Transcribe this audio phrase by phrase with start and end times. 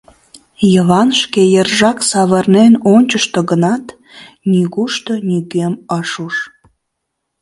[0.71, 3.85] Йыван шке йыржак савырнен ончышто гынат,
[4.51, 6.35] нигушто нигӧм ыш уж.